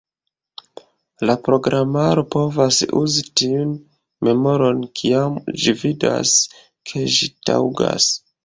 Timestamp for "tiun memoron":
3.41-4.83